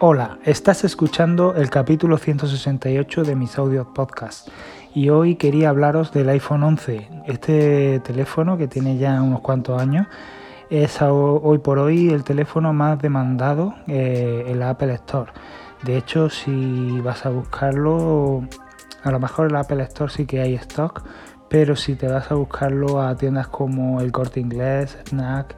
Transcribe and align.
Hola, 0.00 0.38
estás 0.44 0.84
escuchando 0.84 1.56
el 1.56 1.70
capítulo 1.70 2.18
168 2.18 3.24
de 3.24 3.34
mis 3.34 3.58
audios 3.58 3.88
podcast 3.88 4.46
y 4.94 5.08
hoy 5.08 5.34
quería 5.34 5.70
hablaros 5.70 6.12
del 6.12 6.28
iPhone 6.28 6.62
11. 6.62 7.08
Este 7.26 7.98
teléfono 7.98 8.56
que 8.56 8.68
tiene 8.68 8.96
ya 8.96 9.20
unos 9.20 9.40
cuantos 9.40 9.82
años 9.82 10.06
es 10.70 11.02
hoy 11.02 11.58
por 11.58 11.80
hoy 11.80 12.10
el 12.10 12.22
teléfono 12.22 12.72
más 12.72 13.02
demandado 13.02 13.74
eh, 13.88 14.44
en 14.46 14.60
la 14.60 14.70
Apple 14.70 14.94
Store. 14.94 15.32
De 15.82 15.96
hecho, 15.96 16.30
si 16.30 17.00
vas 17.00 17.26
a 17.26 17.30
buscarlo, 17.30 18.46
a 19.02 19.10
lo 19.10 19.18
mejor 19.18 19.48
en 19.48 19.54
la 19.54 19.60
Apple 19.62 19.82
Store 19.82 20.12
sí 20.12 20.26
que 20.26 20.40
hay 20.40 20.54
stock, 20.54 21.02
pero 21.48 21.74
si 21.74 21.96
te 21.96 22.06
vas 22.06 22.30
a 22.30 22.36
buscarlo 22.36 23.02
a 23.02 23.16
tiendas 23.16 23.48
como 23.48 24.00
el 24.00 24.12
Corte 24.12 24.38
Inglés, 24.38 24.96
Snack, 25.08 25.56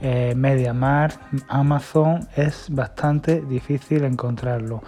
eh, 0.00 0.34
Amazon, 1.48 2.28
es 2.36 2.66
bastante 2.70 3.40
difícil 3.40 4.04
encontrarlo. 4.04 4.82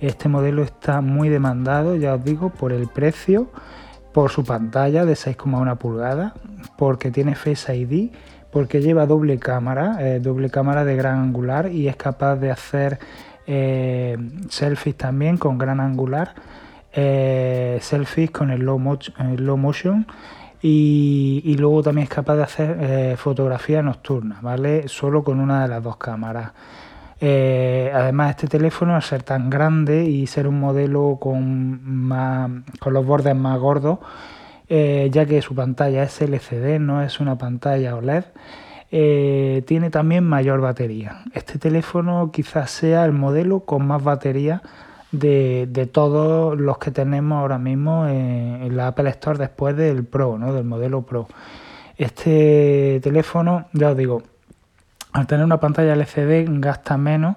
Este 0.00 0.28
modelo 0.28 0.62
está 0.62 1.00
muy 1.00 1.28
demandado, 1.28 1.96
ya 1.96 2.14
os 2.14 2.24
digo, 2.24 2.50
por 2.50 2.72
el 2.72 2.88
precio, 2.88 3.50
por 4.12 4.30
su 4.30 4.44
pantalla 4.44 5.04
de 5.04 5.14
6,1 5.14 5.76
pulgadas, 5.78 6.32
porque 6.76 7.10
tiene 7.10 7.34
Face 7.34 7.74
ID, 7.74 8.10
porque 8.50 8.80
lleva 8.80 9.06
doble 9.06 9.38
cámara, 9.38 9.96
eh, 10.00 10.20
doble 10.20 10.50
cámara 10.50 10.84
de 10.84 10.96
gran 10.96 11.18
angular 11.20 11.70
y 11.70 11.88
es 11.88 11.96
capaz 11.96 12.36
de 12.36 12.50
hacer 12.50 12.98
eh, 13.46 14.16
selfies 14.48 14.96
también 14.96 15.36
con 15.36 15.58
gran 15.58 15.80
angular, 15.80 16.34
selfies 16.92 18.30
con 18.30 18.50
el 18.50 18.62
low 18.62 18.78
motion 18.78 20.06
y, 20.68 21.56
luego 21.58 21.80
también 21.80 22.04
es 22.04 22.10
capaz 22.10 22.34
de 22.34 22.42
hacer 22.42 22.76
eh, 22.80 23.16
fotografía 23.16 23.82
nocturna, 23.82 24.38
¿vale? 24.42 24.88
Solo 24.88 25.22
con 25.22 25.38
una 25.38 25.62
de 25.62 25.68
las 25.68 25.80
dos 25.80 25.96
cámaras. 25.96 26.52
Eh, 27.20 27.92
además, 27.94 28.30
este 28.30 28.48
teléfono, 28.48 28.96
al 28.96 29.02
ser 29.02 29.22
tan 29.22 29.48
grande 29.48 30.04
y 30.04 30.26
ser 30.26 30.48
un 30.48 30.58
modelo 30.58 31.18
con, 31.20 31.80
más, 31.84 32.50
con 32.80 32.94
los 32.94 33.06
bordes 33.06 33.36
más 33.36 33.60
gordos, 33.60 34.00
eh, 34.68 35.08
ya 35.12 35.24
que 35.24 35.40
su 35.40 35.54
pantalla 35.54 36.02
es 36.02 36.20
LCD, 36.20 36.80
no 36.80 37.00
es 37.00 37.20
una 37.20 37.38
pantalla 37.38 37.94
OLED, 37.94 38.24
tiene 39.66 39.90
también 39.90 40.24
mayor 40.24 40.60
batería. 40.60 41.22
Este 41.32 41.60
teléfono 41.60 42.32
quizás 42.32 42.72
sea 42.72 43.04
el 43.04 43.12
modelo 43.12 43.60
con 43.60 43.86
más 43.86 44.02
batería 44.02 44.62
de, 45.12 45.88
todos 45.92 46.58
los 46.58 46.78
que 46.78 46.90
tenemos 46.90 47.38
ahora 47.40 47.58
mismo 47.58 48.06
en, 48.06 48.76
la 48.76 48.88
Apple 48.88 49.10
Store 49.10 49.38
después 49.38 49.76
del 49.76 50.04
Pro, 50.04 50.38
¿no? 50.38 50.52
del 50.52 50.64
modelo 50.64 51.02
Pro. 51.02 51.28
Este 51.96 53.00
teléfono, 53.02 53.66
ya 53.72 53.90
os 53.90 53.96
digo, 53.96 54.22
al 55.12 55.26
tener 55.26 55.44
una 55.44 55.60
pantalla 55.60 55.94
LCD 55.94 56.46
gasta 56.60 56.96
menos. 56.98 57.36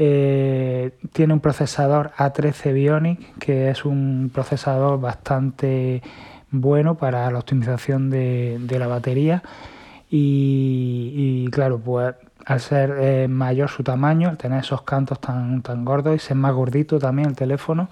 Eh, 0.00 0.92
tiene 1.12 1.32
un 1.32 1.40
procesador 1.40 2.12
A13 2.16 2.72
Bionic, 2.72 3.38
que 3.38 3.70
es 3.70 3.84
un 3.84 4.30
procesador 4.32 5.00
bastante 5.00 6.00
bueno 6.52 6.94
para 6.94 7.28
la 7.30 7.40
optimización 7.40 8.08
de, 8.08 8.60
la 8.70 8.86
batería. 8.86 9.42
Y, 10.10 11.44
y, 11.46 11.50
claro, 11.50 11.78
pues 11.80 12.14
al 12.48 12.60
ser 12.60 12.96
eh, 12.98 13.28
mayor 13.28 13.68
su 13.68 13.84
tamaño, 13.84 14.30
al 14.30 14.38
tener 14.38 14.60
esos 14.60 14.80
cantos 14.82 15.20
tan, 15.20 15.60
tan 15.60 15.84
gordos 15.84 16.16
y 16.16 16.18
ser 16.18 16.38
más 16.38 16.54
gordito 16.54 16.98
también 16.98 17.28
el 17.28 17.36
teléfono, 17.36 17.90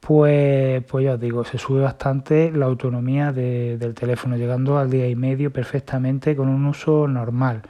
pues, 0.00 0.82
pues 0.84 1.04
ya 1.04 1.12
os 1.12 1.20
digo, 1.20 1.44
se 1.44 1.58
sube 1.58 1.80
bastante 1.80 2.50
la 2.50 2.66
autonomía 2.66 3.30
del 3.32 3.94
teléfono, 3.94 4.36
llegando 4.36 4.78
al 4.78 4.90
día 4.90 5.08
y 5.08 5.14
medio 5.14 5.52
perfectamente 5.52 6.34
con 6.34 6.48
un 6.48 6.66
uso 6.66 7.06
normal. 7.06 7.62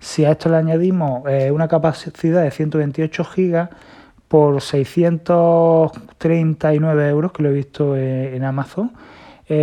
Si 0.00 0.24
a 0.24 0.30
esto 0.30 0.48
le 0.48 0.56
añadimos 0.56 1.28
eh, 1.28 1.50
una 1.50 1.68
capacidad 1.68 2.42
de 2.42 2.50
128 2.50 3.22
GB 3.22 3.68
por 4.28 4.62
639 4.62 7.08
euros, 7.10 7.32
que 7.32 7.42
lo 7.42 7.50
he 7.50 7.52
visto 7.52 7.96
eh, 7.96 8.34
en 8.34 8.44
Amazon, 8.44 8.92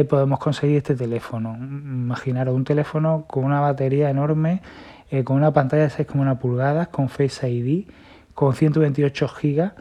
podemos 0.09 0.40
conseguir 0.40 0.75
este 0.78 0.95
teléfono. 0.95 1.56
Imaginaros 1.56 2.53
un 2.53 2.66
teléfono 2.66 3.24
con 3.25 3.46
una 3.46 3.62
batería 3.62 4.09
enorme 4.09 4.62
eh, 5.09 5.23
con 5.23 5.38
una 5.38 5.53
pantalla 5.53 5.84
de 5.84 5.90
6,1 5.90 6.38
pulgadas, 6.38 6.90
con 6.90 7.09
Face 7.09 7.50
ID, 7.50 7.88
con 8.34 8.53
128 8.53 9.28
GB 9.28 9.72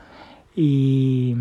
y, 0.55 1.37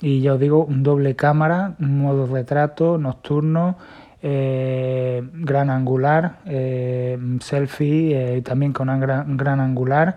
y 0.00 0.20
ya 0.20 0.34
os 0.34 0.40
digo, 0.40 0.64
un 0.64 0.82
doble 0.82 1.14
cámara, 1.14 1.74
modo 1.78 2.26
retrato, 2.26 2.98
nocturno, 2.98 3.76
eh, 4.22 5.22
gran 5.34 5.68
angular, 5.70 6.38
eh, 6.46 7.18
selfie, 7.40 8.40
también 8.42 8.72
con 8.72 8.88
un 8.88 9.00
gran, 9.00 9.36
gran 9.36 9.60
angular. 9.60 10.16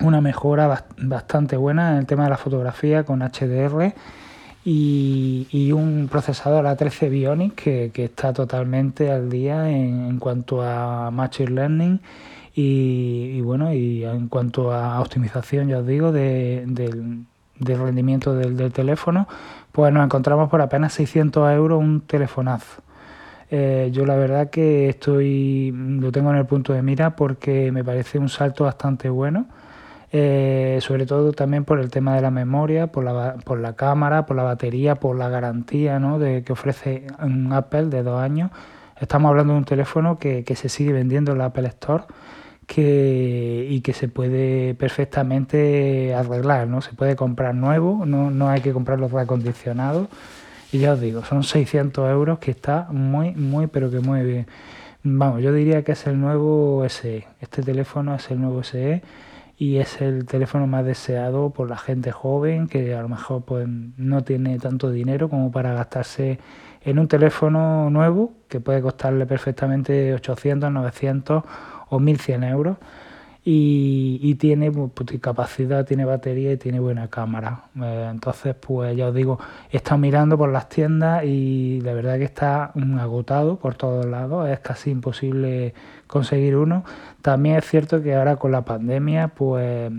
una 0.00 0.20
mejora 0.20 0.84
bastante 0.98 1.56
buena 1.56 1.92
en 1.92 1.98
el 1.98 2.06
tema 2.06 2.24
de 2.24 2.30
la 2.30 2.36
fotografía 2.36 3.04
con 3.04 3.22
HDR 3.22 3.94
y, 4.68 5.70
un 5.70 6.08
procesador 6.10 6.64
A13 6.64 7.08
Bionic 7.08 7.54
que, 7.54 8.04
está 8.04 8.32
totalmente 8.32 9.12
al 9.12 9.30
día 9.30 9.70
en, 9.70 10.18
cuanto 10.18 10.62
a 10.62 11.10
Machine 11.12 11.50
Learning 11.52 12.00
y, 12.54 13.40
bueno, 13.42 13.72
y 13.72 14.04
en 14.04 14.28
cuanto 14.28 14.72
a 14.72 15.00
optimización, 15.00 15.68
ya 15.68 15.78
os 15.78 15.86
digo, 15.86 16.10
del, 16.10 17.26
rendimiento 17.60 18.34
del, 18.34 18.72
teléfono, 18.72 19.28
pues 19.70 19.92
nos 19.92 20.04
encontramos 20.04 20.50
por 20.50 20.60
apenas 20.60 20.94
600 20.94 21.52
euros 21.52 21.78
un 21.78 22.00
telefonazo. 22.00 22.82
Eh, 23.50 23.90
yo 23.92 24.04
la 24.04 24.16
verdad 24.16 24.50
que 24.50 24.88
estoy 24.88 25.70
lo 25.72 26.10
tengo 26.10 26.30
en 26.30 26.36
el 26.38 26.46
punto 26.46 26.72
de 26.72 26.82
mira 26.82 27.14
porque 27.14 27.70
me 27.70 27.84
parece 27.84 28.18
un 28.18 28.28
salto 28.28 28.64
bastante 28.64 29.08
bueno 29.08 29.46
eh, 30.18 30.78
sobre 30.80 31.04
todo 31.04 31.32
también 31.32 31.66
por 31.66 31.78
el 31.78 31.90
tema 31.90 32.14
de 32.16 32.22
la 32.22 32.30
memoria, 32.30 32.86
por 32.86 33.04
la, 33.04 33.34
por 33.44 33.60
la 33.60 33.76
cámara, 33.76 34.24
por 34.24 34.34
la 34.34 34.44
batería, 34.44 34.94
por 34.94 35.14
la 35.14 35.28
garantía 35.28 35.98
¿no? 35.98 36.18
de, 36.18 36.42
que 36.42 36.54
ofrece 36.54 37.06
un 37.20 37.52
Apple 37.52 37.86
de 37.86 38.02
dos 38.02 38.18
años. 38.18 38.50
Estamos 38.98 39.28
hablando 39.28 39.52
de 39.52 39.58
un 39.58 39.66
teléfono 39.66 40.18
que, 40.18 40.42
se 40.56 40.70
sigue 40.70 40.94
vendiendo 40.94 41.32
en 41.32 41.38
la 41.38 41.46
Apple 41.46 41.68
Store 41.68 42.04
que, 42.66 43.66
y 43.68 43.82
que 43.82 43.92
se 43.92 44.08
puede 44.08 44.74
perfectamente 44.74 46.14
arreglar, 46.14 46.66
¿no? 46.66 46.80
Se 46.80 46.94
puede 46.94 47.14
comprar 47.14 47.54
nuevo, 47.54 48.06
no, 48.06 48.30
no 48.30 48.48
hay 48.48 48.62
que 48.62 48.72
comprarlo 48.72 49.08
reacondicionados. 49.08 50.08
Y 50.72 50.78
ya 50.78 50.94
os 50.94 51.00
digo, 51.00 51.26
son 51.26 51.42
600 51.42 52.10
euros 52.10 52.38
que 52.38 52.52
está 52.52 52.88
muy, 52.90 53.32
muy, 53.32 53.66
pero 53.66 53.90
que 53.90 54.00
muy 54.00 54.22
bien. 54.22 54.46
Vamos, 55.02 55.42
yo 55.42 55.52
diría 55.52 55.82
que 55.82 55.92
es 55.92 56.06
el 56.06 56.18
nuevo 56.18 56.82
SE. 56.88 57.26
Este 57.42 57.62
teléfono 57.62 58.14
es 58.14 58.30
el 58.30 58.40
nuevo 58.40 58.62
SE 58.62 59.02
y 59.58 59.78
es 59.78 60.00
el 60.02 60.26
teléfono 60.26 60.66
más 60.66 60.84
deseado 60.84 61.50
por 61.50 61.70
la 61.70 61.78
gente 61.78 62.12
joven 62.12 62.68
que 62.68 62.94
a 62.94 63.02
lo 63.02 63.08
mejor 63.08 63.42
pues, 63.44 63.66
no 63.68 64.22
tiene 64.22 64.58
tanto 64.58 64.90
dinero 64.90 65.28
como 65.28 65.50
para 65.50 65.72
gastarse 65.72 66.38
en 66.82 66.98
un 66.98 67.08
teléfono 67.08 67.90
nuevo 67.90 68.32
que 68.48 68.60
puede 68.60 68.82
costarle 68.82 69.26
perfectamente 69.26 70.14
800, 70.14 70.70
900 70.70 71.42
o 71.88 72.00
1100 72.00 72.44
euros 72.44 72.76
y, 73.48 74.34
tiene 74.34 74.72
pues, 74.72 74.90
pues, 74.92 75.20
capacidad, 75.20 75.86
tiene 75.86 76.04
batería 76.04 76.50
y 76.50 76.56
tiene 76.56 76.80
buena 76.80 77.08
cámara. 77.08 77.66
Eh, 77.80 78.08
entonces, 78.10 78.56
pues 78.56 78.96
ya 78.96 79.06
os 79.06 79.14
digo, 79.14 79.38
he 79.70 79.76
estado 79.76 79.98
mirando 79.98 80.36
por 80.36 80.50
las 80.50 80.68
tiendas 80.68 81.22
y 81.24 81.80
la 81.82 81.94
verdad 81.94 82.18
que 82.18 82.24
está 82.24 82.72
agotado 82.98 83.56
por 83.60 83.76
todos 83.76 84.04
lados, 84.04 84.48
es 84.48 84.58
casi 84.58 84.90
imposible 84.90 85.74
conseguir 86.08 86.56
uno. 86.56 86.82
También 87.22 87.54
es 87.54 87.66
cierto 87.66 88.02
que 88.02 88.16
ahora 88.16 88.34
con 88.34 88.50
la 88.50 88.64
pandemia, 88.64 89.28
pues 89.28 89.92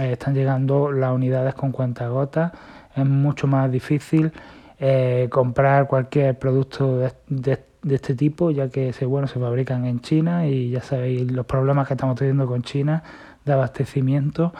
eh, 0.00 0.12
están 0.12 0.32
llegando 0.32 0.90
las 0.90 1.12
unidades 1.12 1.54
con 1.54 1.72
cuentagotas, 1.72 2.52
es 2.96 3.04
mucho 3.04 3.46
más 3.46 3.70
difícil 3.70 4.32
eh, 4.78 5.28
comprar 5.30 5.88
cualquier 5.88 6.38
producto 6.38 6.96
de, 6.96 7.12
de 7.28 7.58
de 7.84 7.94
este 7.96 8.14
tipo, 8.14 8.50
ya 8.50 8.68
que 8.68 8.92
se, 8.92 9.04
bueno, 9.04 9.28
se 9.28 9.38
fabrican 9.38 9.84
en 9.84 10.00
China 10.00 10.46
y 10.46 10.70
ya 10.70 10.80
sabéis 10.80 11.30
los 11.30 11.46
problemas 11.46 11.86
que 11.86 11.94
estamos 11.94 12.16
teniendo 12.16 12.46
con 12.46 12.62
China 12.62 13.02
de 13.44 13.52
abastecimiento. 13.52 14.52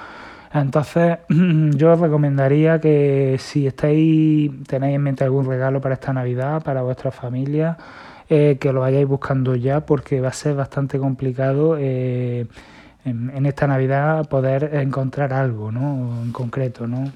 Entonces, 0.53 1.19
yo 1.29 1.93
os 1.93 2.01
recomendaría 2.01 2.81
que 2.81 3.37
si 3.41 3.67
estáis, 3.67 4.53
tenéis 4.69 4.97
en 4.97 5.03
mente 5.03 5.25
algún 5.25 5.47
regalo 5.47 5.81
para 5.81 5.95
esta 5.95 6.13
Navidad, 6.13 6.63
para 6.63 6.83
vuestra 6.83 7.11
familia, 7.11 7.77
eh, 8.29 8.59
que 8.61 8.73
lo 8.73 8.81
vayáis 8.81 9.09
buscando 9.09 9.57
ya, 9.57 9.81
porque 9.81 10.21
va 10.21 10.29
a 10.29 10.33
ser 10.33 10.55
bastante 10.55 10.99
complicado 10.99 11.77
eh, 11.79 12.47
en, 13.05 13.47
esta 13.47 13.67
Navidad 13.67 14.29
poder 14.29 14.71
encontrar 14.75 15.33
algo, 15.33 15.73
¿no? 15.73 16.23
En 16.23 16.33
concreto, 16.33 16.87
¿no? 16.87 17.11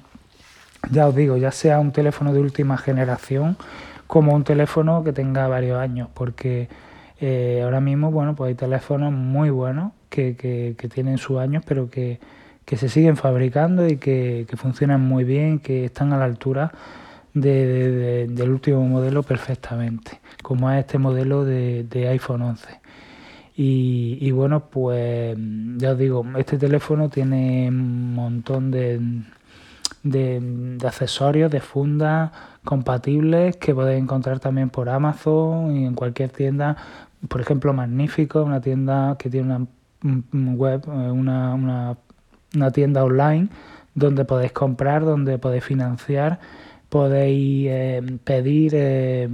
Ya 0.91 1.07
os 1.07 1.15
digo, 1.15 1.37
ya 1.37 1.51
sea 1.51 1.79
un 1.79 1.91
teléfono 1.91 2.33
de 2.33 2.39
última 2.39 2.77
generación 2.77 3.57
como 4.09 4.33
un 4.33 4.43
teléfono 4.43 5.03
que 5.03 5.13
tenga 5.13 5.47
varios 5.47 5.79
años, 5.79 6.09
porque 6.11 6.67
eh, 7.21 7.61
ahora 7.63 7.79
mismo, 7.79 8.09
bueno, 8.09 8.35
pues 8.35 8.49
hay 8.49 8.55
teléfonos 8.55 9.13
muy 9.13 9.51
buenos 9.51 9.91
que, 10.09 10.35
que, 10.35 10.89
tienen 10.89 11.19
sus 11.19 11.37
años, 11.37 11.63
pero 11.63 11.91
que, 11.91 12.19
se 12.65 12.89
siguen 12.89 13.17
fabricando 13.17 13.87
y 13.87 13.97
que, 13.97 14.47
funcionan 14.57 15.01
muy 15.01 15.25
bien, 15.25 15.59
que 15.59 15.85
están 15.85 16.11
a 16.11 16.17
la 16.17 16.25
altura 16.25 16.71
del 17.35 18.49
último 18.49 18.83
modelo 18.83 19.21
perfectamente, 19.21 20.19
como 20.41 20.71
es 20.71 20.79
este 20.79 20.97
modelo 20.97 21.45
de, 21.45 22.07
iPhone 22.09 22.41
11. 22.41 22.79
Y, 23.57 24.31
bueno, 24.31 24.71
pues 24.71 25.37
ya 25.77 25.91
os 25.91 25.99
digo, 25.99 26.25
este 26.35 26.57
teléfono 26.57 27.09
tiene 27.09 27.67
un 27.67 28.15
montón 28.15 28.71
de, 28.71 28.99
de, 30.03 30.77
accesorios, 30.85 31.51
de 31.51 31.59
fundas 31.59 32.31
compatibles 32.63 33.57
que 33.57 33.73
podéis 33.73 34.01
encontrar 34.01 34.39
también 34.39 34.69
por 34.69 34.89
Amazon 34.89 35.75
y 35.75 35.85
en 35.85 35.95
cualquier 35.95 36.29
tienda. 36.29 36.77
Por 37.27 37.41
ejemplo, 37.41 37.73
Magnífico, 37.73 38.43
una 38.43 38.61
tienda 38.61 39.15
que 39.17 39.29
tiene 39.29 39.67
una 40.03 40.53
web, 40.55 40.83
eh, 40.87 41.11
una, 41.11 41.53
una, 41.53 41.97
una 42.55 42.71
tienda 42.71 43.03
online 43.03 43.49
donde 43.95 44.25
podéis 44.25 44.53
comprar, 44.53 45.03
donde 45.03 45.37
podéis 45.37 45.63
financiar, 45.65 46.39
podéis 46.89 47.67
eh, 47.69 48.19
pedir 48.23 48.71
eh, 48.75 49.27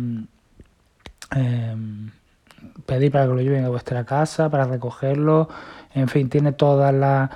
pedir 2.85 3.11
para 3.11 3.25
que 3.25 3.33
lo 3.33 3.41
lleven 3.41 3.65
a 3.65 3.69
vuestra 3.69 4.03
casa, 4.05 4.49
para 4.49 4.65
recogerlo, 4.65 5.49
en 5.93 6.07
fin, 6.07 6.29
tiene 6.29 6.51
todas 6.51 6.93
las 6.93 7.29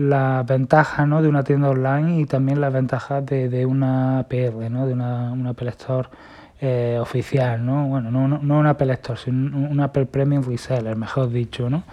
la 0.00 0.42
ventajas 0.46 1.06
¿no? 1.06 1.20
de 1.20 1.28
una 1.28 1.44
tienda 1.44 1.68
online 1.68 2.20
y 2.20 2.26
también 2.26 2.60
las 2.60 2.72
ventajas 2.72 3.24
de, 3.26 3.48
de 3.48 3.66
una 3.66 4.24
PR, 4.28 4.70
¿no? 4.70 4.86
de 4.86 4.94
una, 4.94 5.32
una 5.32 5.50
Apple 5.50 5.68
Store 5.70 6.08
eh, 6.60 6.98
oficial, 7.00 7.64
¿no? 7.64 7.86
Bueno, 7.86 8.10
no, 8.10 8.26
no, 8.26 8.38
no 8.42 8.58
una 8.58 8.70
Apple 8.70 8.92
Store, 8.94 9.18
sino 9.18 9.56
una 9.58 9.84
Apple 9.84 10.06
Premium 10.06 10.42
Reseller, 10.42 10.96
mejor 10.96 11.30
dicho, 11.30 11.68
¿no? 11.68 11.84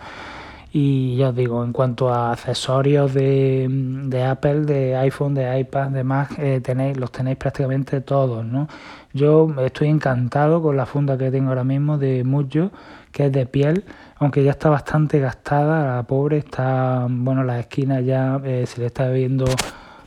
Y 0.72 1.16
ya 1.16 1.30
os 1.30 1.36
digo, 1.36 1.64
en 1.64 1.72
cuanto 1.72 2.10
a 2.14 2.32
accesorios 2.32 3.14
de, 3.14 3.68
de 3.70 4.24
Apple, 4.24 4.62
de 4.62 4.96
iPhone, 4.98 5.34
de 5.34 5.60
iPad, 5.60 5.90
de 5.90 6.04
Mac, 6.04 6.38
eh, 6.38 6.60
tenéis, 6.62 6.98
los 6.98 7.12
tenéis 7.12 7.38
prácticamente 7.38 8.02
todos, 8.02 8.46
¿no? 8.46 8.68
Yo 9.14 9.50
estoy 9.66 9.88
encantado 9.88 10.62
con 10.62 10.76
la 10.76 10.86
funda 10.86 11.18
que 11.18 11.32
tengo 11.32 11.50
ahora 11.50 11.64
mismo 11.64 11.98
de 11.98 12.24
Mujo, 12.24 12.72
que 13.12 13.28
es 13.28 13.32
de 13.32 13.46
piel, 13.46 13.86
aunque 14.18 14.44
ya 14.44 14.52
está 14.52 14.70
bastante 14.70 15.20
gastada, 15.20 15.96
la 15.96 16.04
pobre 16.04 16.40
está, 16.40 17.08
bueno, 17.10 17.44
las 17.44 17.62
esquinas 17.62 18.06
ya 18.06 18.40
eh, 18.44 18.66
se 18.68 18.82
le 18.82 18.88
está 18.88 19.10
viendo, 19.10 19.46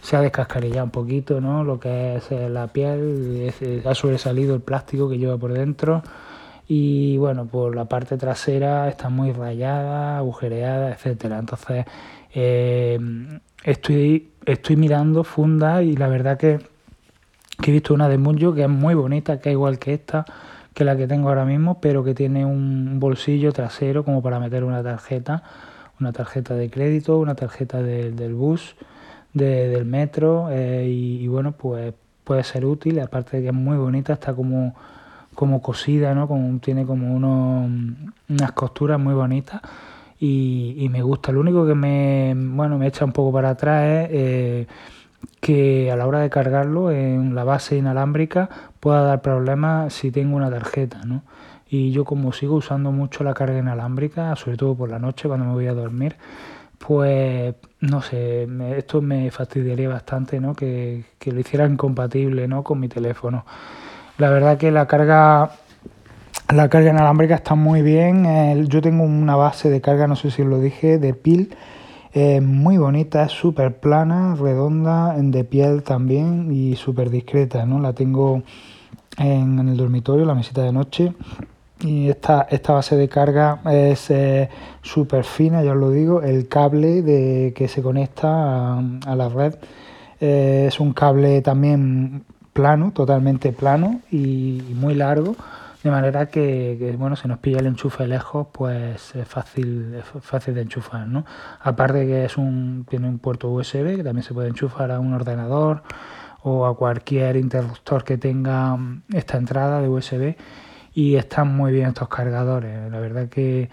se 0.02 0.16
ha 0.16 0.20
descascarillado 0.20 0.84
un 0.84 0.90
poquito, 0.90 1.40
¿no? 1.40 1.64
Lo 1.64 1.80
que 1.80 2.16
es 2.16 2.30
eh, 2.30 2.50
la 2.50 2.66
piel, 2.66 3.52
ha 3.84 3.94
sobresalido 3.94 4.54
el 4.54 4.60
plástico 4.60 5.08
que 5.08 5.18
lleva 5.18 5.38
por 5.38 5.54
dentro 5.54 6.02
y 6.72 7.16
bueno, 7.16 7.46
por 7.46 7.74
la 7.74 7.86
parte 7.86 8.16
trasera 8.16 8.88
está 8.88 9.08
muy 9.08 9.32
rayada, 9.32 10.18
agujereada, 10.18 10.92
etcétera. 10.92 11.40
Entonces 11.40 11.84
eh, 12.32 12.96
estoy, 13.64 14.30
estoy 14.46 14.76
mirando 14.76 15.24
funda 15.24 15.82
y 15.82 15.96
la 15.96 16.06
verdad 16.06 16.38
que, 16.38 16.60
he 17.66 17.72
visto 17.72 17.92
una 17.92 18.08
de 18.08 18.18
Munjo 18.18 18.54
que 18.54 18.62
es 18.62 18.68
muy 18.68 18.94
bonita, 18.94 19.40
que 19.40 19.48
es 19.48 19.54
igual 19.54 19.80
que 19.80 19.94
esta, 19.94 20.24
que 20.72 20.84
la 20.84 20.96
que 20.96 21.08
tengo 21.08 21.28
ahora 21.28 21.44
mismo, 21.44 21.80
pero 21.80 22.04
que 22.04 22.14
tiene 22.14 22.44
un 22.44 23.00
bolsillo 23.00 23.52
trasero 23.52 24.04
como 24.04 24.22
para 24.22 24.38
meter 24.38 24.62
una 24.62 24.80
tarjeta, 24.80 25.42
una 25.98 26.12
tarjeta 26.12 26.54
de 26.54 26.70
crédito, 26.70 27.18
una 27.18 27.34
tarjeta 27.34 27.82
del 27.82 28.34
bus, 28.34 28.76
del 29.34 29.84
metro 29.86 30.50
eh, 30.52 30.86
y, 30.86 31.16
y 31.16 31.26
bueno, 31.26 31.50
pues 31.50 31.94
puede 32.22 32.44
ser 32.44 32.64
útil, 32.64 33.00
aparte 33.00 33.38
de 33.38 33.42
que 33.42 33.48
es 33.48 33.54
muy 33.54 33.76
bonita, 33.76 34.12
está 34.12 34.34
como 34.34 34.76
como 35.40 35.62
cosida, 35.62 36.14
¿no? 36.14 36.28
Como, 36.28 36.58
tiene 36.58 36.84
como 36.84 37.14
unos, 37.14 37.70
unas 38.28 38.52
costuras 38.52 39.00
muy 39.00 39.14
bonitas 39.14 39.62
y, 40.18 40.86
me 40.90 41.00
gusta. 41.00 41.32
Lo 41.32 41.40
único 41.40 41.66
que 41.66 41.74
me, 41.74 42.34
bueno, 42.36 42.76
me 42.76 42.86
echa 42.86 43.06
un 43.06 43.12
poco 43.12 43.32
para 43.32 43.48
atrás 43.48 43.84
es 43.84 44.08
eh, 44.12 44.66
que 45.40 45.90
a 45.90 45.96
la 45.96 46.06
hora 46.06 46.18
de 46.20 46.28
cargarlo 46.28 46.90
en 46.90 47.34
la 47.34 47.44
base 47.44 47.78
inalámbrica 47.78 48.50
pueda 48.80 49.00
dar 49.00 49.22
problemas 49.22 49.94
si 49.94 50.10
tengo 50.10 50.36
una 50.36 50.50
tarjeta, 50.50 51.00
¿no? 51.06 51.22
Y 51.70 51.90
yo 51.90 52.04
como 52.04 52.34
sigo 52.34 52.56
usando 52.56 52.92
mucho 52.92 53.24
la 53.24 53.32
carga 53.32 53.58
inalámbrica, 53.58 54.36
sobre 54.36 54.58
todo 54.58 54.74
por 54.74 54.90
la 54.90 54.98
noche 54.98 55.26
cuando 55.26 55.46
me 55.46 55.54
voy 55.54 55.68
a 55.68 55.72
dormir, 55.72 56.16
pues 56.76 57.54
no 57.80 58.02
sé, 58.02 58.46
esto 58.76 59.00
me 59.00 59.30
fastidiaría 59.30 59.88
bastante, 59.88 60.38
¿no? 60.38 60.54
Que, 60.54 61.04
que 61.18 61.32
lo 61.32 61.40
hicieran 61.40 61.78
compatible, 61.78 62.46
¿no? 62.46 62.62
Con 62.62 62.78
mi 62.78 62.88
teléfono. 62.88 63.46
La 64.20 64.28
verdad 64.28 64.58
que 64.58 64.70
la 64.70 64.86
carga 64.86 65.52
la 66.52 66.68
carga 66.68 66.90
inalámbrica 66.90 67.36
está 67.36 67.54
muy 67.54 67.80
bien. 67.80 68.66
yo 68.68 68.82
tengo 68.82 69.02
una 69.02 69.34
base 69.34 69.70
de 69.70 69.80
carga, 69.80 70.06
no 70.06 70.14
sé 70.14 70.30
si 70.30 70.44
lo 70.44 70.60
dije, 70.60 70.98
de 70.98 71.14
pil. 71.14 71.56
muy 72.42 72.76
bonita, 72.76 73.22
es 73.22 73.32
súper 73.32 73.80
plana, 73.80 74.34
redonda, 74.34 75.14
de 75.16 75.42
piel 75.44 75.82
también 75.82 76.52
y 76.52 76.76
súper 76.76 77.08
discreta. 77.08 77.64
¿no? 77.64 77.80
La 77.80 77.94
tengo 77.94 78.42
en, 79.16 79.58
el 79.58 79.74
dormitorio, 79.78 80.26
la 80.26 80.34
mesita 80.34 80.64
de 80.64 80.72
noche. 80.72 81.14
Y 81.80 82.10
esta, 82.10 82.46
esta 82.50 82.74
base 82.74 82.96
de 82.96 83.08
carga 83.08 83.60
es 83.72 84.10
eh, 84.10 84.50
súper 84.82 85.24
fina, 85.24 85.64
ya 85.64 85.70
os 85.70 85.78
lo 85.78 85.90
digo. 85.90 86.20
El 86.20 86.46
cable 86.46 87.00
de, 87.00 87.54
que 87.56 87.68
se 87.68 87.80
conecta 87.80 88.76
a, 88.76 89.16
la 89.16 89.30
red 89.30 89.54
eh, 90.20 90.66
es 90.68 90.78
un 90.78 90.92
cable 90.92 91.40
también 91.40 92.26
plano, 92.52 92.92
totalmente 92.92 93.52
plano 93.52 94.00
y 94.10 94.62
muy 94.74 94.94
largo, 94.94 95.36
de 95.82 95.90
manera 95.90 96.26
que, 96.26 96.94
bueno, 96.98 97.16
si 97.16 97.26
nos 97.26 97.38
pilla 97.38 97.60
el 97.60 97.66
enchufe 97.66 98.06
lejos, 98.06 98.48
pues 98.52 99.14
es 99.14 99.26
fácil, 99.26 99.96
fácil 100.20 100.54
de 100.54 100.62
enchufar, 100.62 101.06
¿no? 101.06 101.24
Aparte 101.62 102.06
que 102.06 102.26
es 102.26 102.36
un, 102.36 102.84
tiene 102.88 103.08
un 103.08 103.18
puerto 103.18 103.48
USB 103.48 103.96
que 103.96 104.04
también 104.04 104.22
se 104.22 104.34
puede 104.34 104.48
enchufar 104.48 104.90
a 104.90 105.00
un 105.00 105.14
ordenador 105.14 105.82
o 106.42 106.66
a 106.66 106.76
cualquier 106.76 107.36
interruptor 107.36 108.04
que 108.04 108.18
tenga 108.18 108.76
esta 109.12 109.38
entrada 109.38 109.80
de 109.80 109.88
USB 109.88 110.36
y 110.94 111.16
están 111.16 111.56
muy 111.56 111.72
bien 111.72 111.88
estos 111.88 112.08
cargadores, 112.08 112.90
la 112.90 113.00
verdad 113.00 113.28
que, 113.28 113.70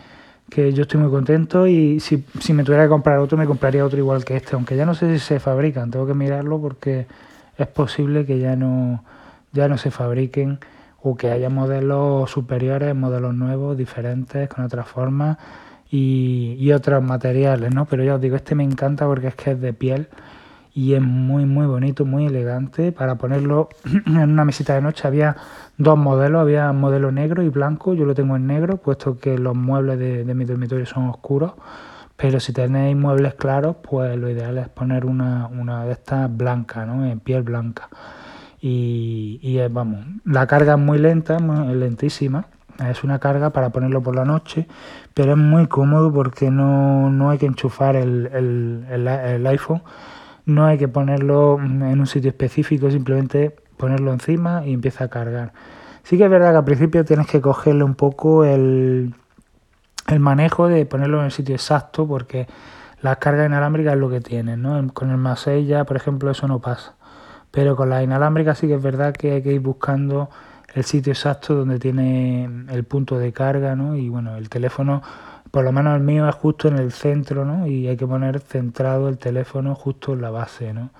que 0.49 0.71
yo 0.71 0.83
estoy 0.83 1.01
muy 1.01 1.09
contento 1.09 1.67
y 1.67 1.99
si, 1.99 2.23
si 2.39 2.53
me 2.53 2.63
tuviera 2.63 2.83
que 2.83 2.89
comprar 2.89 3.19
otro 3.19 3.37
me 3.37 3.45
compraría 3.45 3.83
otro 3.83 3.97
igual 3.97 4.23
que 4.23 4.37
este, 4.37 4.55
aunque 4.55 4.77
ya 4.77 4.85
no 4.85 4.93
sé 4.93 5.11
si 5.13 5.19
se 5.19 5.39
fabrican, 5.39 5.91
tengo 5.91 6.05
que 6.07 6.13
mirarlo 6.13 6.61
porque 6.61 7.07
es 7.57 7.67
posible 7.67 8.25
que 8.25 8.39
ya 8.39 8.55
no, 8.55 9.03
ya 9.51 9.67
no 9.67 9.77
se 9.77 9.91
fabriquen 9.91 10.59
o 11.01 11.15
que 11.15 11.31
haya 11.31 11.49
modelos 11.49 12.29
superiores, 12.29 12.95
modelos 12.95 13.33
nuevos, 13.33 13.77
diferentes, 13.77 14.49
con 14.49 14.65
otras 14.65 14.87
formas 14.87 15.37
y, 15.89 16.55
y 16.59 16.71
otros 16.71 17.03
materiales, 17.03 17.73
¿no? 17.73 17.85
Pero 17.85 18.03
ya 18.03 18.15
os 18.15 18.21
digo, 18.21 18.35
este 18.35 18.55
me 18.55 18.63
encanta 18.63 19.05
porque 19.05 19.27
es 19.27 19.35
que 19.35 19.51
es 19.51 19.61
de 19.61 19.73
piel 19.73 20.07
y 20.73 20.93
es 20.93 21.01
muy, 21.01 21.45
muy 21.45 21.65
bonito, 21.65 22.05
muy 22.05 22.25
elegante. 22.25 22.91
Para 22.91 23.15
ponerlo 23.15 23.69
en 24.05 24.29
una 24.31 24.45
mesita 24.45 24.75
de 24.75 24.81
noche 24.81 25.07
había 25.07 25.35
dos 25.77 25.97
modelos, 25.97 26.41
había 26.41 26.71
modelo 26.73 27.11
negro 27.11 27.41
y 27.41 27.49
blanco, 27.49 27.93
yo 27.93 28.05
lo 28.05 28.13
tengo 28.13 28.35
en 28.35 28.47
negro, 28.47 28.77
puesto 28.77 29.17
que 29.17 29.37
los 29.37 29.55
muebles 29.55 29.97
de, 29.97 30.23
de 30.23 30.33
mi 30.33 30.45
dormitorio 30.45 30.85
son 30.85 31.09
oscuros 31.09 31.53
pero 32.17 32.39
si 32.39 32.51
tenéis 32.51 32.97
muebles 32.97 33.35
claros, 33.35 33.77
pues 33.87 34.17
lo 34.17 34.29
ideal 34.29 34.57
es 34.57 34.67
poner 34.69 35.05
una, 35.05 35.47
una 35.47 35.85
de 35.85 35.91
estas 35.93 36.35
blancas, 36.35 36.87
¿no? 36.87 37.05
En 37.05 37.19
piel 37.19 37.43
blanca. 37.43 37.89
Y, 38.59 39.39
y 39.43 39.59
vamos, 39.69 40.05
la 40.25 40.47
carga 40.47 40.73
es 40.73 40.79
muy 40.79 40.97
lenta, 40.97 41.37
es 41.37 41.75
lentísima. 41.75 42.47
Es 42.89 43.03
una 43.03 43.17
carga 43.17 43.51
para 43.51 43.71
ponerlo 43.71 44.03
por 44.03 44.15
la 44.15 44.23
noche, 44.23 44.67
pero 45.15 45.31
es 45.31 45.37
muy 45.37 45.65
cómodo 45.67 46.13
porque 46.13 46.51
no, 46.51 47.09
no 47.09 47.31
hay 47.31 47.39
que 47.39 47.47
enchufar 47.47 47.95
el, 47.95 48.27
el, 48.31 48.85
el, 48.91 49.07
el 49.07 49.47
iPhone, 49.47 49.81
no 50.45 50.65
hay 50.65 50.77
que 50.77 50.87
ponerlo 50.87 51.59
en 51.59 51.99
un 51.99 52.05
sitio 52.05 52.29
específico, 52.29 52.91
simplemente 52.91 53.55
ponerlo 53.77 54.13
encima 54.13 54.63
y 54.63 54.73
empieza 54.73 55.05
a 55.05 55.07
cargar. 55.07 55.53
Sí 56.03 56.17
que 56.19 56.25
es 56.25 56.29
verdad 56.29 56.51
que 56.51 56.57
al 56.57 56.65
principio 56.65 57.03
tienes 57.03 57.27
que 57.27 57.41
cogerle 57.41 57.83
un 57.83 57.95
poco 57.95 58.45
el, 58.45 59.13
el 60.07 60.19
manejo 60.19 60.67
de 60.67 60.85
ponerlo 60.85 61.19
en 61.19 61.25
el 61.25 61.31
sitio 61.31 61.55
exacto 61.55 62.07
porque 62.07 62.47
la 63.01 63.17
carga 63.17 63.45
inalámbrica 63.45 63.93
es 63.93 63.99
lo 63.99 64.09
que 64.09 64.21
tiene, 64.21 64.57
¿no? 64.57 64.91
Con 64.93 65.11
el 65.11 65.17
más 65.17 65.41
6 65.41 65.67
ya, 65.67 65.83
por 65.83 65.97
ejemplo, 65.97 66.31
eso 66.31 66.47
no 66.47 66.59
pasa. 66.59 66.95
Pero 67.51 67.75
con 67.75 67.89
la 67.89 68.03
inalámbrica 68.03 68.55
sí 68.55 68.67
que 68.67 68.75
es 68.75 68.81
verdad 68.81 69.13
que 69.13 69.33
hay 69.33 69.41
que 69.43 69.53
ir 69.53 69.61
buscando 69.61 70.29
el 70.73 70.83
sitio 70.83 71.13
exacto 71.13 71.55
donde 71.55 71.79
tiene 71.79 72.45
el 72.69 72.83
punto 72.83 73.17
de 73.17 73.33
carga, 73.33 73.75
¿no? 73.75 73.95
Y 73.95 74.09
bueno, 74.09 74.35
el 74.35 74.49
teléfono, 74.49 75.01
por 75.51 75.63
lo 75.63 75.71
menos 75.71 75.95
el 75.95 76.03
mío 76.03 76.27
es 76.27 76.35
justo 76.35 76.67
en 76.67 76.77
el 76.77 76.91
centro, 76.91 77.45
¿no? 77.45 77.67
Y 77.67 77.87
hay 77.87 77.97
que 77.97 78.07
poner 78.07 78.39
centrado 78.39 79.09
el 79.09 79.17
teléfono 79.17 79.75
justo 79.75 80.13
en 80.13 80.21
la 80.21 80.29
base, 80.29 80.73
¿no? 80.73 80.91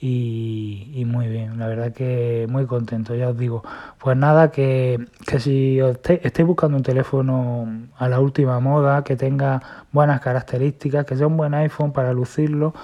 Y, 0.00 1.04
muy 1.06 1.26
bien, 1.26 1.58
la 1.58 1.66
verdad 1.66 1.92
que 1.92 2.46
muy 2.48 2.66
contento, 2.66 3.14
ya 3.14 3.30
os 3.30 3.38
digo. 3.38 3.64
Pues 3.98 4.16
nada, 4.16 4.50
que, 4.50 5.04
que 5.26 5.40
si 5.40 5.80
estáis 5.80 6.46
buscando 6.46 6.76
un 6.76 6.84
teléfono 6.84 7.66
a 7.96 8.08
la 8.08 8.20
última 8.20 8.60
moda, 8.60 9.02
que 9.02 9.16
tenga 9.16 9.60
buenas 9.90 10.20
características, 10.20 11.04
que 11.04 11.16
sea 11.16 11.26
un 11.26 11.36
buen 11.36 11.54
iPhone 11.54 11.92
para 11.92 12.12
lucirlo, 12.12 12.74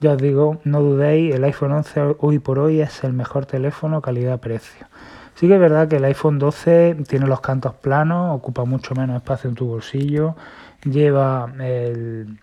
ya 0.00 0.12
os 0.12 0.18
digo, 0.18 0.58
no 0.64 0.82
dudéis, 0.82 1.34
el 1.34 1.44
iPhone 1.44 1.72
11 1.72 2.16
hoy 2.18 2.38
por 2.40 2.58
hoy 2.58 2.80
es 2.80 3.04
el 3.04 3.12
mejor 3.12 3.46
teléfono 3.46 4.02
calidad-precio. 4.02 4.86
Sí 5.34 5.48
que 5.48 5.54
es 5.54 5.60
verdad 5.60 5.88
que 5.88 5.96
el 5.96 6.04
iPhone 6.04 6.38
12 6.38 6.96
tiene 7.08 7.26
los 7.26 7.40
cantos 7.40 7.74
planos, 7.74 8.36
ocupa 8.36 8.64
mucho 8.64 8.94
menos 8.94 9.16
espacio 9.16 9.48
en 9.48 9.56
tu 9.56 9.66
bolsillo, 9.66 10.36
lleva 10.84 11.52
el, 11.58 12.38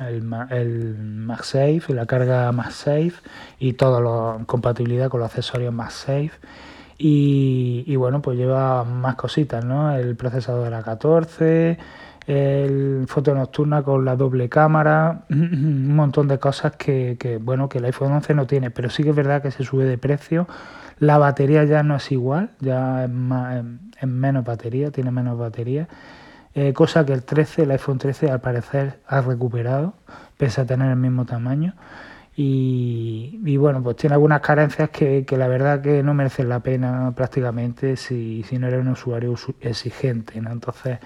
el, 0.00 0.24
el 0.50 0.96
MagSafe, 0.98 1.94
la 1.94 2.06
carga 2.06 2.50
MagSafe 2.52 3.14
y 3.58 3.74
toda 3.74 4.00
la 4.00 4.44
compatibilidad 4.44 5.08
con 5.08 5.20
los 5.20 5.28
accesorios 5.28 5.72
MagSafe. 5.72 6.32
Y, 6.98 7.84
y 7.86 7.96
bueno, 7.96 8.22
pues 8.22 8.38
lleva 8.38 8.84
más 8.84 9.16
cositas, 9.16 9.64
¿no? 9.64 9.94
El 9.96 10.16
procesador 10.16 10.72
A14, 10.72 11.76
el 12.26 13.04
foto 13.08 13.34
nocturna 13.34 13.82
con 13.82 14.04
la 14.04 14.16
doble 14.16 14.48
cámara, 14.48 15.24
un 15.30 15.94
montón 15.94 16.28
de 16.28 16.38
cosas 16.38 16.76
que, 16.76 17.16
que, 17.18 17.38
bueno, 17.38 17.68
que 17.68 17.78
el 17.78 17.84
iPhone 17.86 18.12
11 18.12 18.34
no 18.34 18.46
tiene, 18.46 18.70
pero 18.70 18.90
sí 18.90 19.02
que 19.02 19.10
es 19.10 19.16
verdad 19.16 19.42
que 19.42 19.50
se 19.50 19.64
sube 19.64 19.84
de 19.84 19.98
precio. 19.98 20.46
La 21.00 21.18
batería 21.18 21.64
ya 21.64 21.82
no 21.82 21.96
es 21.96 22.12
igual, 22.12 22.50
ya 22.60 23.04
es, 23.04 23.10
más, 23.10 23.64
es 24.00 24.08
menos 24.08 24.44
batería, 24.44 24.90
tiene 24.90 25.10
menos 25.10 25.36
batería. 25.36 25.88
Eh, 26.54 26.72
cosa 26.72 27.04
que 27.04 27.12
el 27.12 27.24
13, 27.24 27.64
el 27.64 27.70
iPhone 27.72 27.98
13 27.98 28.30
al 28.30 28.40
parecer 28.40 29.00
ha 29.08 29.20
recuperado, 29.20 29.94
pese 30.36 30.60
a 30.60 30.66
tener 30.66 30.90
el 30.90 30.96
mismo 30.96 31.24
tamaño. 31.24 31.74
Y, 32.36 33.40
y 33.44 33.56
bueno, 33.56 33.82
pues 33.82 33.96
tiene 33.96 34.14
algunas 34.14 34.40
carencias 34.40 34.90
que, 34.90 35.24
que, 35.24 35.36
la 35.36 35.46
verdad 35.48 35.80
que 35.80 36.02
no 36.02 36.14
merecen 36.14 36.48
la 36.48 36.60
pena 36.60 37.12
prácticamente 37.14 37.96
si, 37.96 38.42
si 38.44 38.58
no 38.58 38.66
eres 38.66 38.80
un 38.80 38.88
usuario 38.88 39.34
exigente. 39.60 40.40
¿no? 40.40 40.50
Entonces 40.50 40.98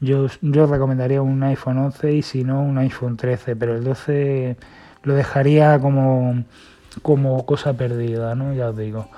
yo, 0.00 0.26
yo 0.42 0.66
recomendaría 0.66 1.22
un 1.22 1.42
iPhone 1.42 1.78
11 1.78 2.12
y 2.12 2.22
si 2.22 2.44
no 2.44 2.62
un 2.62 2.78
iPhone 2.78 3.16
13, 3.16 3.56
pero 3.56 3.74
el 3.76 3.84
12 3.84 4.56
lo 5.02 5.14
dejaría 5.14 5.78
como, 5.80 6.44
como 7.02 7.44
cosa 7.46 7.74
perdida, 7.74 8.34
¿no? 8.34 8.52
Ya 8.54 8.70
os 8.70 8.76
digo. 8.76 9.08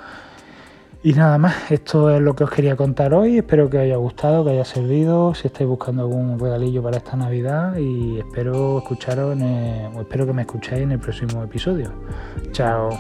Y 1.03 1.15
nada 1.15 1.39
más, 1.39 1.71
esto 1.71 2.11
es 2.15 2.21
lo 2.21 2.35
que 2.35 2.45
os 2.45 2.51
quería 2.51 2.77
contar 2.77 3.15
hoy. 3.15 3.39
Espero 3.39 3.71
que 3.71 3.79
os 3.79 3.85
haya 3.85 3.97
gustado, 3.97 4.45
que 4.45 4.51
haya 4.51 4.67
servido. 4.67 5.35
Si 5.35 5.47
estáis 5.47 5.69
buscando 5.69 6.03
algún 6.03 6.39
regalillo 6.39 6.83
para 6.83 6.99
esta 6.99 7.17
Navidad, 7.17 7.77
y 7.77 8.19
espero 8.19 8.79
escucharos, 8.79 9.33
en 9.33 9.43
el, 9.43 9.97
espero 9.99 10.27
que 10.27 10.35
me 10.35 10.43
escucháis 10.43 10.83
en 10.83 10.93
el 10.93 10.99
próximo 10.99 11.43
episodio. 11.43 11.91
Chao. 12.53 12.91